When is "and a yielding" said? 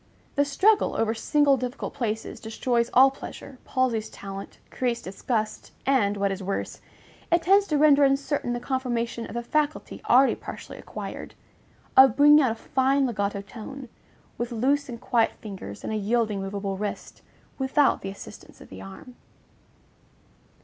15.83-16.41